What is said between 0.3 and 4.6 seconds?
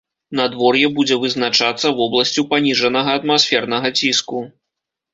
Надвор'е будзе вызначацца вобласцю паніжанага атмасфернага ціску.